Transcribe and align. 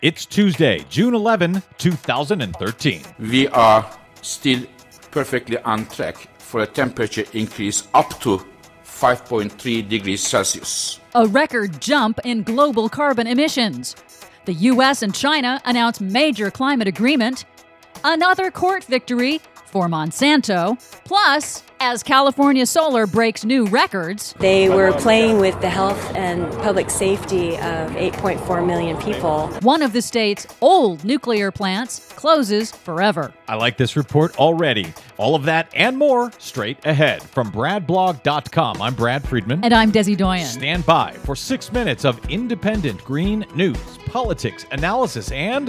It's 0.00 0.26
Tuesday, 0.26 0.84
June 0.88 1.12
11, 1.12 1.60
2013. 1.78 3.02
We 3.18 3.48
are 3.48 3.84
still 4.22 4.62
perfectly 5.10 5.58
on 5.62 5.86
track 5.86 6.28
for 6.38 6.60
a 6.60 6.68
temperature 6.68 7.24
increase 7.32 7.88
up 7.94 8.20
to 8.20 8.46
5.3 8.84 9.88
degrees 9.88 10.22
Celsius. 10.22 11.00
A 11.16 11.26
record 11.26 11.80
jump 11.80 12.20
in 12.24 12.44
global 12.44 12.88
carbon 12.88 13.26
emissions. 13.26 13.96
The 14.44 14.52
US 14.70 15.02
and 15.02 15.12
China 15.12 15.60
announce 15.64 16.00
major 16.00 16.52
climate 16.52 16.86
agreement. 16.86 17.44
Another 18.04 18.52
court 18.52 18.84
victory 18.84 19.40
for 19.66 19.88
Monsanto. 19.88 20.78
Plus, 21.06 21.64
as 21.80 22.02
California 22.02 22.66
Solar 22.66 23.06
breaks 23.06 23.44
new 23.44 23.66
records, 23.66 24.34
They 24.38 24.68
were 24.68 24.92
playing 24.92 25.38
with 25.38 25.60
the 25.60 25.68
health 25.70 26.14
and 26.14 26.50
public 26.58 26.90
safety 26.90 27.54
of 27.56 27.90
8.4 27.92 28.66
million 28.66 28.96
people. 28.98 29.48
one 29.62 29.82
of 29.82 29.92
the 29.92 30.02
state's 30.02 30.46
old 30.60 31.04
nuclear 31.04 31.50
plants 31.50 32.12
closes 32.16 32.72
forever. 32.72 33.32
I 33.46 33.54
like 33.54 33.76
this 33.76 33.96
report 33.96 34.38
already. 34.38 34.92
All 35.18 35.34
of 35.34 35.44
that 35.44 35.70
and 35.74 35.96
more 35.96 36.32
straight 36.38 36.84
ahead 36.84 37.22
from 37.22 37.52
BradBlog.com. 37.52 38.82
I'm 38.82 38.94
Brad 38.94 39.26
Friedman. 39.28 39.64
And 39.64 39.72
I'm 39.72 39.92
Desi 39.92 40.16
Doyen. 40.16 40.46
Stand 40.46 40.84
by 40.84 41.12
for 41.12 41.36
six 41.36 41.72
minutes 41.72 42.04
of 42.04 42.18
independent 42.28 43.04
green 43.04 43.46
news, 43.54 43.76
politics, 44.06 44.66
analysis, 44.72 45.30
and 45.30 45.68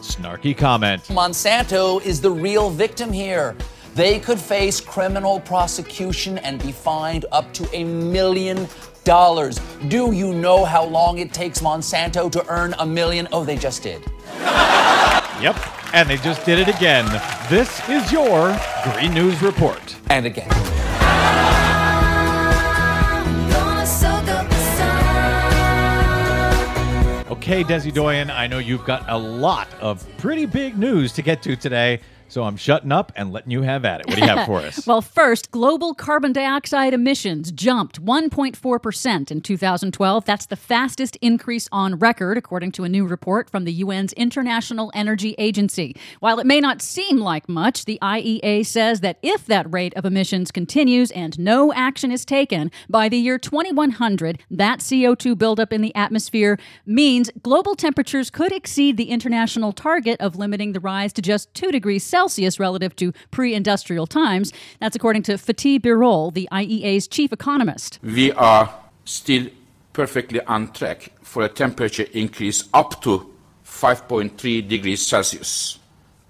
snarky 0.00 0.56
comment. 0.56 1.02
Monsanto 1.04 2.02
is 2.04 2.20
the 2.20 2.30
real 2.30 2.70
victim 2.70 3.12
here. 3.12 3.54
They 3.94 4.20
could 4.20 4.38
face 4.38 4.80
criminal 4.80 5.40
prosecution 5.40 6.38
and 6.38 6.62
be 6.62 6.70
fined 6.70 7.24
up 7.32 7.52
to 7.54 7.68
a 7.74 7.84
million 7.84 8.68
dollars. 9.04 9.58
Do 9.88 10.12
you 10.12 10.32
know 10.32 10.64
how 10.64 10.84
long 10.84 11.18
it 11.18 11.32
takes 11.32 11.60
Monsanto 11.60 12.30
to 12.30 12.46
earn 12.48 12.74
a 12.78 12.86
million? 12.86 13.26
Oh, 13.32 13.44
they 13.44 13.56
just 13.56 13.82
did. 13.82 14.02
Yep, 15.40 15.56
and 15.94 16.08
they 16.08 16.18
just 16.18 16.44
did 16.44 16.58
it 16.58 16.68
again. 16.68 17.06
This 17.48 17.80
is 17.88 18.12
your 18.12 18.56
Green 18.84 19.12
News 19.12 19.42
Report. 19.42 19.96
And 20.08 20.26
again. 20.26 20.48
Okay, 27.30 27.64
Desi 27.64 27.92
Doyen, 27.92 28.30
I 28.30 28.46
know 28.46 28.58
you've 28.58 28.84
got 28.84 29.08
a 29.08 29.16
lot 29.16 29.66
of 29.80 30.06
pretty 30.18 30.46
big 30.46 30.78
news 30.78 31.12
to 31.14 31.22
get 31.22 31.42
to 31.42 31.56
today, 31.56 32.00
so 32.30 32.44
I'm 32.44 32.56
shutting 32.56 32.92
up 32.92 33.12
and 33.16 33.32
letting 33.32 33.50
you 33.50 33.62
have 33.62 33.84
at 33.84 34.00
it. 34.00 34.06
What 34.06 34.14
do 34.14 34.22
you 34.22 34.28
have 34.28 34.46
for 34.46 34.60
us? 34.60 34.86
Well, 34.86 35.02
first, 35.02 35.50
global 35.50 35.94
carbon 35.94 36.32
dioxide 36.32 36.94
emissions 36.94 37.50
jumped 37.50 38.02
1.4% 38.02 39.30
in 39.30 39.40
2012. 39.40 40.24
That's 40.24 40.46
the 40.46 40.56
fastest 40.56 41.16
increase 41.20 41.68
on 41.72 41.98
record, 41.98 42.38
according 42.38 42.70
to 42.72 42.84
a 42.84 42.88
new 42.88 43.04
report 43.04 43.50
from 43.50 43.64
the 43.64 43.82
UN's 43.82 44.12
International 44.12 44.92
Energy 44.94 45.34
Agency. 45.38 45.96
While 46.20 46.38
it 46.38 46.46
may 46.46 46.60
not 46.60 46.80
seem 46.80 47.18
like 47.18 47.48
much, 47.48 47.84
the 47.84 47.98
IEA 48.00 48.64
says 48.64 49.00
that 49.00 49.18
if 49.22 49.44
that 49.46 49.72
rate 49.72 49.94
of 49.94 50.04
emissions 50.04 50.52
continues 50.52 51.10
and 51.10 51.36
no 51.38 51.72
action 51.72 52.12
is 52.12 52.24
taken, 52.24 52.70
by 52.88 53.08
the 53.08 53.18
year 53.18 53.38
2100, 53.38 54.38
that 54.50 54.78
CO2 54.78 55.36
buildup 55.36 55.72
in 55.72 55.82
the 55.82 55.94
atmosphere 55.96 56.58
means 56.86 57.30
global 57.42 57.74
temperatures 57.74 58.30
could 58.30 58.52
exceed 58.52 58.96
the 58.96 59.10
international 59.10 59.72
target 59.72 60.20
of 60.20 60.36
limiting 60.36 60.72
the 60.72 60.80
rise 60.80 61.12
to 61.12 61.20
just 61.20 61.52
2 61.54 61.72
degrees 61.72 62.04
Celsius 62.04 62.19
relative 62.58 62.94
to 62.96 63.12
pre 63.30 63.54
industrial 63.54 64.06
times. 64.06 64.52
That's 64.80 64.96
according 64.96 65.22
to 65.24 65.32
Fatih 65.34 65.80
Birol, 65.80 66.32
the 66.32 66.48
IEA's 66.52 67.08
chief 67.08 67.32
economist. 67.32 67.98
We 68.02 68.32
are 68.32 68.72
still 69.04 69.46
perfectly 69.92 70.40
on 70.42 70.72
track 70.72 71.12
for 71.22 71.42
a 71.44 71.48
temperature 71.48 72.06
increase 72.12 72.68
up 72.72 73.02
to 73.02 73.32
5.3 73.64 74.68
degrees 74.68 75.06
Celsius. 75.06 75.78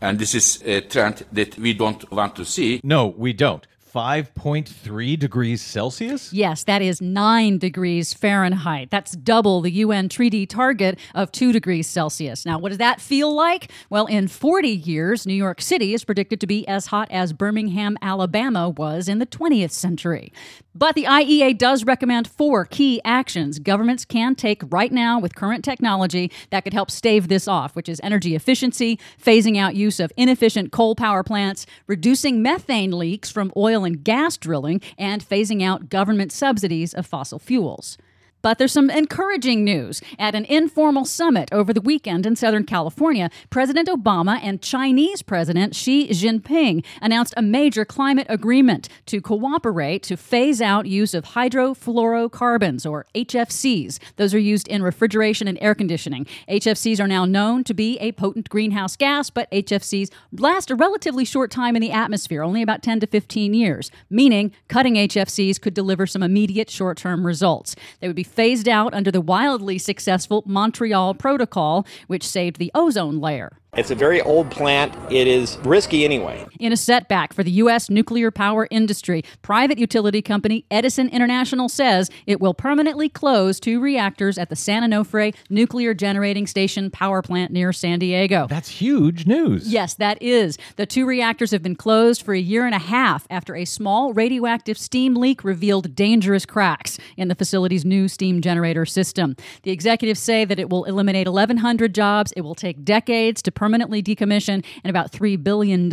And 0.00 0.18
this 0.18 0.34
is 0.34 0.62
a 0.64 0.80
trend 0.82 1.24
that 1.32 1.58
we 1.58 1.72
don't 1.72 2.10
want 2.10 2.36
to 2.36 2.44
see. 2.44 2.80
No, 2.82 3.06
we 3.06 3.32
don't. 3.32 3.66
5.3 3.96 5.18
degrees 5.18 5.62
Celsius? 5.62 6.30
Yes, 6.30 6.64
that 6.64 6.82
is 6.82 7.00
9 7.00 7.56
degrees 7.56 8.12
Fahrenheit. 8.12 8.90
That's 8.90 9.12
double 9.12 9.62
the 9.62 9.70
UN 9.70 10.10
treaty 10.10 10.44
target 10.44 10.98
of 11.14 11.32
2 11.32 11.50
degrees 11.50 11.86
Celsius. 11.86 12.44
Now, 12.44 12.58
what 12.58 12.68
does 12.68 12.78
that 12.78 13.00
feel 13.00 13.34
like? 13.34 13.70
Well, 13.88 14.04
in 14.04 14.28
40 14.28 14.68
years, 14.68 15.26
New 15.26 15.32
York 15.32 15.62
City 15.62 15.94
is 15.94 16.04
predicted 16.04 16.42
to 16.42 16.46
be 16.46 16.68
as 16.68 16.88
hot 16.88 17.10
as 17.10 17.32
Birmingham, 17.32 17.96
Alabama 18.02 18.68
was 18.68 19.08
in 19.08 19.18
the 19.18 19.24
20th 19.24 19.70
century. 19.70 20.30
But 20.74 20.94
the 20.94 21.04
IEA 21.04 21.56
does 21.56 21.84
recommend 21.84 22.28
four 22.28 22.66
key 22.66 23.00
actions 23.02 23.58
governments 23.58 24.04
can 24.04 24.34
take 24.34 24.62
right 24.70 24.92
now 24.92 25.18
with 25.18 25.34
current 25.34 25.64
technology 25.64 26.30
that 26.50 26.64
could 26.64 26.74
help 26.74 26.90
stave 26.90 27.28
this 27.28 27.48
off, 27.48 27.74
which 27.74 27.88
is 27.88 27.98
energy 28.02 28.34
efficiency, 28.34 28.98
phasing 29.18 29.56
out 29.56 29.74
use 29.74 29.98
of 30.00 30.12
inefficient 30.18 30.72
coal 30.72 30.94
power 30.94 31.22
plants, 31.22 31.64
reducing 31.86 32.42
methane 32.42 32.90
leaks 32.90 33.30
from 33.30 33.50
oil 33.56 33.85
and 33.86 34.04
gas 34.04 34.36
drilling, 34.36 34.82
and 34.98 35.26
phasing 35.26 35.62
out 35.62 35.88
government 35.88 36.32
subsidies 36.32 36.92
of 36.92 37.06
fossil 37.06 37.38
fuels. 37.38 37.96
But 38.46 38.58
there's 38.58 38.70
some 38.70 38.90
encouraging 38.90 39.64
news. 39.64 40.00
At 40.20 40.36
an 40.36 40.44
informal 40.44 41.04
summit 41.04 41.48
over 41.50 41.72
the 41.72 41.80
weekend 41.80 42.26
in 42.26 42.36
Southern 42.36 42.62
California, 42.62 43.28
President 43.50 43.88
Obama 43.88 44.38
and 44.40 44.62
Chinese 44.62 45.20
President 45.20 45.74
Xi 45.74 46.06
Jinping 46.10 46.84
announced 47.02 47.34
a 47.36 47.42
major 47.42 47.84
climate 47.84 48.28
agreement 48.30 48.88
to 49.06 49.20
cooperate 49.20 50.04
to 50.04 50.16
phase 50.16 50.62
out 50.62 50.86
use 50.86 51.12
of 51.12 51.24
hydrofluorocarbons, 51.24 52.88
or 52.88 53.06
HFCs. 53.16 53.98
Those 54.14 54.32
are 54.32 54.38
used 54.38 54.68
in 54.68 54.80
refrigeration 54.80 55.48
and 55.48 55.58
air 55.60 55.74
conditioning. 55.74 56.24
HFCs 56.48 57.00
are 57.00 57.08
now 57.08 57.24
known 57.24 57.64
to 57.64 57.74
be 57.74 57.98
a 57.98 58.12
potent 58.12 58.48
greenhouse 58.48 58.94
gas, 58.94 59.28
but 59.28 59.50
HFCs 59.50 60.12
last 60.30 60.70
a 60.70 60.76
relatively 60.76 61.24
short 61.24 61.50
time 61.50 61.74
in 61.74 61.82
the 61.82 61.90
atmosphere, 61.90 62.44
only 62.44 62.62
about 62.62 62.84
10 62.84 63.00
to 63.00 63.08
15 63.08 63.54
years, 63.54 63.90
meaning 64.08 64.52
cutting 64.68 64.94
HFCs 64.94 65.60
could 65.60 65.74
deliver 65.74 66.06
some 66.06 66.22
immediate 66.22 66.70
short 66.70 66.96
term 66.96 67.26
results. 67.26 67.74
They 67.98 68.06
would 68.06 68.14
be 68.14 68.35
phased 68.36 68.68
out 68.68 68.94
under 68.94 69.10
the 69.10 69.20
wildly 69.20 69.78
successful 69.78 70.44
Montreal 70.46 71.14
Protocol, 71.14 71.86
which 72.06 72.22
saved 72.22 72.58
the 72.58 72.70
ozone 72.74 73.18
layer. 73.18 73.58
It's 73.76 73.90
a 73.90 73.94
very 73.94 74.22
old 74.22 74.50
plant. 74.50 74.94
It 75.12 75.26
is 75.26 75.58
risky 75.58 76.06
anyway. 76.06 76.46
In 76.58 76.72
a 76.72 76.78
setback 76.78 77.34
for 77.34 77.42
the 77.42 77.50
U.S. 77.52 77.90
nuclear 77.90 78.30
power 78.30 78.66
industry, 78.70 79.22
private 79.42 79.78
utility 79.78 80.22
company 80.22 80.64
Edison 80.70 81.10
International 81.10 81.68
says 81.68 82.08
it 82.26 82.40
will 82.40 82.54
permanently 82.54 83.10
close 83.10 83.60
two 83.60 83.78
reactors 83.78 84.38
at 84.38 84.48
the 84.48 84.56
San 84.56 84.82
Onofre 84.82 85.34
Nuclear 85.50 85.92
Generating 85.92 86.46
Station 86.46 86.90
power 86.90 87.20
plant 87.20 87.52
near 87.52 87.70
San 87.70 87.98
Diego. 87.98 88.46
That's 88.48 88.70
huge 88.70 89.26
news. 89.26 89.70
Yes, 89.70 89.92
that 89.94 90.22
is. 90.22 90.56
The 90.76 90.86
two 90.86 91.04
reactors 91.04 91.50
have 91.50 91.62
been 91.62 91.76
closed 91.76 92.22
for 92.22 92.32
a 92.32 92.40
year 92.40 92.64
and 92.64 92.74
a 92.74 92.78
half 92.78 93.26
after 93.28 93.54
a 93.54 93.66
small 93.66 94.14
radioactive 94.14 94.78
steam 94.78 95.14
leak 95.16 95.44
revealed 95.44 95.94
dangerous 95.94 96.46
cracks 96.46 96.96
in 97.18 97.28
the 97.28 97.34
facility's 97.34 97.84
new 97.84 98.08
steam 98.08 98.40
generator 98.40 98.86
system. 98.86 99.36
The 99.64 99.70
executives 99.70 100.20
say 100.20 100.46
that 100.46 100.58
it 100.58 100.70
will 100.70 100.84
eliminate 100.84 101.26
1,100 101.26 101.94
jobs. 101.94 102.32
It 102.32 102.40
will 102.40 102.54
take 102.54 102.82
decades 102.82 103.42
to 103.42 103.52
permanently 103.52 103.65
decommission 103.72 104.64
and 104.82 104.90
about 104.90 105.12
$3 105.12 105.42
billion. 105.42 105.88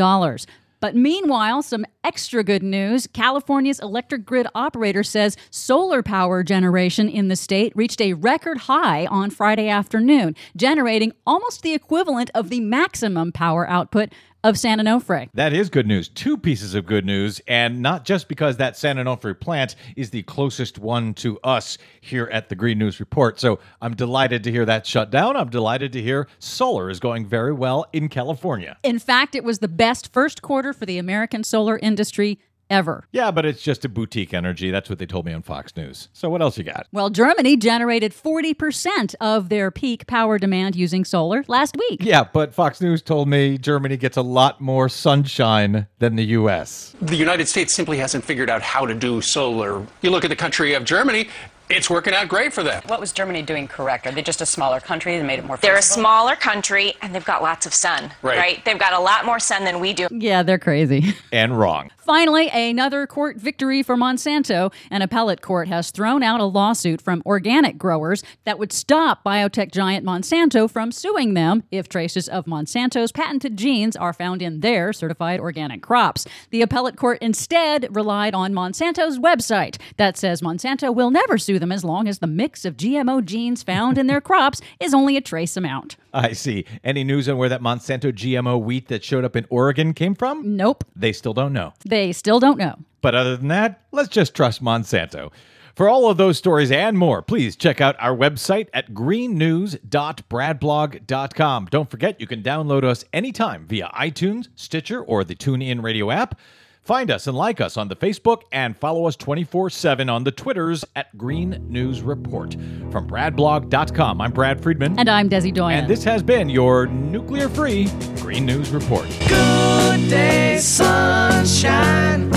But 0.84 0.98
meanwhile, 0.98 1.62
some 1.62 1.86
extra 2.04 2.44
good 2.44 2.62
news. 2.62 3.08
California's 3.08 3.80
electric 3.80 4.26
grid 4.26 4.48
operator 4.54 5.02
says 5.02 5.38
solar 5.50 6.04
power 6.04 6.44
generation 6.44 7.08
in 7.08 7.30
the 7.30 7.38
state 7.38 7.72
reached 7.74 8.02
a 8.02 8.12
record 8.16 8.58
high 8.58 9.06
on 9.06 9.30
Friday 9.30 9.70
afternoon, 9.70 10.36
generating 10.58 11.14
almost 11.26 11.62
the 11.62 11.74
equivalent 11.74 12.32
of 12.36 12.50
the 12.50 12.60
maximum 12.60 13.32
power 13.32 13.70
output 13.70 14.10
of 14.44 14.60
San 14.60 14.80
Onofre. 14.80 15.30
That 15.34 15.54
is 15.54 15.70
good 15.70 15.88
news. 15.88 16.10
Two 16.10 16.38
pieces 16.38 16.76
of 16.76 16.86
good 16.86 17.06
news, 17.06 17.42
and 17.48 17.82
not 17.82 18.06
just 18.06 18.28
because 18.28 18.58
that 18.58 18.78
San 18.78 18.98
Onofre 18.98 19.40
plant 19.40 19.76
is 19.96 20.10
the 20.10 20.24
closest 20.24 20.78
one 20.80 21.14
to 21.16 21.40
us 21.44 21.78
here 22.02 22.30
at 22.32 22.50
the 22.50 22.56
Green 22.56 22.78
News 22.78 23.00
Report. 23.00 23.40
So 23.40 23.60
I'm 23.82 23.96
delighted 23.96 24.44
to 24.44 24.52
hear 24.52 24.66
that 24.66 24.86
shut 24.86 25.12
down. 25.12 25.38
I'm 25.38 25.50
delighted 25.50 25.94
to 25.94 26.02
hear 26.02 26.28
solar 26.40 26.90
is 26.90 27.00
going 27.00 27.26
very 27.26 27.54
well 27.54 27.86
in 27.94 28.10
California. 28.10 28.78
In 28.84 29.00
fact, 29.00 29.36
it 29.36 29.44
was 29.44 29.60
the 29.60 29.68
best 29.68 30.12
first 30.12 30.42
quarter 30.42 30.74
for 30.74 30.86
the 30.86 30.98
American 30.98 31.44
solar 31.44 31.78
industry 31.78 32.40
ever. 32.70 33.06
Yeah, 33.12 33.32
but 33.32 33.46
it's 33.46 33.62
just 33.62 33.86
a 33.86 33.90
boutique 33.90 34.34
energy. 34.34 34.72
That's 34.72 34.90
what 34.90 35.00
they 35.00 35.06
told 35.06 35.26
me 35.26 35.34
on 35.34 35.42
Fox 35.42 35.76
News. 35.76 36.10
So 36.14 36.30
what 36.30 36.42
else 36.42 36.58
you 36.58 36.64
got? 36.64 36.88
Well, 36.92 37.10
Germany 37.10 37.58
generated 37.58 38.14
40% 38.14 39.16
of 39.22 39.50
their 39.50 39.72
peak 39.72 40.08
power 40.08 40.38
demand 40.40 40.76
using 40.76 41.06
solar 41.06 41.44
last 41.48 41.76
week. 41.78 42.02
Yeah, 42.04 42.24
but 42.24 42.54
Fox 42.54 42.82
News 42.82 43.02
told 43.02 43.28
me 43.28 43.58
Germany 43.58 43.98
gets 43.98 44.18
a 44.18 44.22
lot 44.22 44.62
more 44.62 44.90
sunshine 44.90 45.88
than 46.00 46.16
the 46.16 46.26
U.S. 46.26 46.96
The 47.02 47.16
United 47.16 47.48
States 47.48 47.74
simply 47.74 47.98
hasn't 47.98 48.24
figured 48.24 48.50
out 48.50 48.62
how 48.62 48.86
to 48.86 48.94
do 48.94 49.22
solar. 49.22 49.86
You 50.02 50.10
look 50.10 50.24
at 50.24 50.30
the 50.30 50.36
country 50.36 50.74
of 50.74 50.84
Germany, 50.86 51.28
it's 51.70 51.90
working 51.90 52.14
out 52.14 52.28
great 52.28 52.52
for 52.54 52.62
them. 52.62 52.84
What 52.88 53.00
was 53.00 53.12
Germany 53.14 53.42
doing 53.42 53.68
correct? 53.68 54.06
Are 54.06 54.12
they 54.12 54.22
just 54.22 54.42
a 54.42 54.46
smaller 54.46 54.80
country 54.82 55.18
that 55.18 55.24
made 55.24 55.40
it 55.40 55.46
more 55.46 55.58
They're 55.58 55.78
a 55.78 55.82
smaller 55.82 56.36
country 56.36 56.94
and 57.02 57.16
they've 57.16 57.24
got 57.26 57.42
lots 57.42 57.66
of 57.66 57.74
sun, 57.74 58.12
Right. 58.22 58.38
right? 58.38 58.66
They've 58.66 58.78
got 58.78 58.94
a 58.94 59.00
lot 59.00 59.26
more 59.26 59.40
sun 59.40 59.64
than 59.64 59.80
we 59.80 59.94
do. 59.94 60.08
Yeah, 60.12 60.44
they're 60.44 60.60
crazy. 60.60 61.16
And 61.32 61.58
wrong. 61.58 61.90
Finally, 62.04 62.50
another 62.50 63.08
court 63.08 63.38
victory 63.38 63.82
for 63.82 63.96
Monsanto. 63.96 64.74
An 64.92 65.02
appellate 65.02 65.42
court 65.42 65.70
has 65.70 65.90
thrown 65.90 66.22
out 66.22 66.42
a 66.42 66.44
lawsuit 66.44 67.02
from 67.02 67.24
organic 67.26 67.78
growers 67.78 68.24
that 68.44 68.60
would 68.60 68.74
stop 68.74 69.24
biotech 69.24 69.72
giant 69.72 70.06
Monsanto 70.06 70.70
from 70.70 70.92
suing 70.92 71.34
them 71.34 71.64
if 71.72 71.88
traces 71.88 72.28
of 72.28 72.44
Monsanto's 72.44 73.14
patented 73.14 73.56
genes 73.56 73.96
are 73.96 74.12
found 74.12 74.42
in 74.42 74.60
their 74.60 74.92
certified 74.92 75.40
organic 75.40 75.82
crops. 75.82 76.28
The 76.50 76.62
appellate 76.62 76.98
court 76.98 77.20
instead 77.22 77.96
relied 77.96 78.36
on 78.36 78.54
Monsanto's 78.54 79.18
website 79.18 79.78
that 79.96 80.18
says 80.18 80.42
Monsanto 80.42 80.94
will 80.94 81.10
never 81.10 81.38
sue 81.38 81.58
them 81.58 81.72
as 81.72 81.86
long 81.86 82.10
as 82.10 82.20
the 82.20 82.28
mix 82.28 82.66
of 82.66 82.76
GMO 82.76 83.24
genes 83.24 83.64
found 83.64 83.98
in 83.98 84.08
their 84.08 84.22
crops 84.34 84.60
is 84.78 84.94
only 84.94 85.16
a 85.16 85.22
trace 85.22 85.56
amount. 85.56 85.96
I 86.14 86.34
see. 86.34 86.66
Any 86.84 87.04
news 87.04 87.28
on 87.28 87.38
where 87.38 87.50
that 87.50 87.62
Monsanto 87.62 88.14
GMO 88.14 88.62
wheat 88.62 88.88
that 88.90 89.04
showed 89.04 89.26
up 89.26 89.36
in 89.36 89.48
Oregon 89.50 89.94
came 89.94 90.14
from? 90.14 90.56
Nope. 90.56 90.84
They 90.96 91.12
still 91.12 91.34
don't 91.34 91.54
know. 91.54 91.74
They 91.86 92.12
still 92.12 92.40
don't 92.40 92.60
know. 92.60 92.76
But 93.02 93.16
other 93.16 93.36
than 93.36 93.48
that, 93.50 93.82
let's 93.92 94.10
just 94.10 94.36
trust 94.36 94.64
Monsanto. 94.64 95.32
For 95.76 95.90
all 95.90 96.08
of 96.08 96.18
those 96.18 96.38
stories 96.38 96.72
and 96.72 97.00
more, 97.00 97.24
please 97.24 97.56
check 97.56 97.82
out 97.82 97.96
our 98.00 98.16
website 98.16 98.68
at 98.76 98.94
greennews.bradblog.com. 98.94 101.68
Don't 101.72 101.90
forget, 101.90 102.22
you 102.22 102.28
can 102.28 102.44
download 102.44 102.84
us 102.84 103.04
anytime 103.12 103.66
via 103.66 103.90
iTunes, 103.96 104.50
Stitcher, 104.56 105.02
or 105.02 105.24
the 105.24 105.34
TuneIn 105.34 105.82
Radio 105.82 106.12
app. 106.12 106.40
Find 106.84 107.10
us 107.10 107.28
and 107.28 107.38
like 107.38 107.62
us 107.62 107.78
on 107.78 107.88
the 107.88 107.96
Facebook 107.96 108.42
and 108.52 108.76
follow 108.76 109.08
us 109.08 109.16
24 109.16 109.70
7 109.70 110.10
on 110.10 110.26
the 110.26 110.32
Twitters 110.32 110.84
at 110.98 111.18
Green 111.18 111.66
News 111.70 112.02
Report. 112.02 112.54
From 112.92 113.08
bradblog.com, 113.08 114.20
I'm 114.20 114.32
Brad 114.34 114.62
Friedman. 114.62 115.00
And 115.00 115.10
I'm 115.10 115.30
Desi 115.30 115.54
Doyen. 115.54 115.80
And 115.80 115.88
this 115.88 116.04
has 116.04 116.22
been 116.22 116.50
your 116.50 116.88
nuclear 116.88 117.48
free 117.48 117.90
Green 118.18 118.46
News 118.46 118.72
Report. 118.72 119.06
Good 119.30 120.10
day, 120.10 120.58
sunshine. 120.58 122.30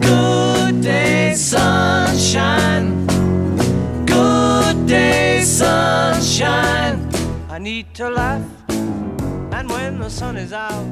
Good 0.00 0.80
day, 0.80 1.34
sunshine. 1.34 3.06
Good 4.06 4.86
day, 4.86 5.42
sunshine. 5.42 7.10
I 7.50 7.58
need 7.58 7.92
to 7.96 8.08
laugh, 8.08 8.42
and 8.70 9.68
when 9.68 9.98
the 9.98 10.08
sun 10.08 10.38
is 10.38 10.54
out, 10.54 10.86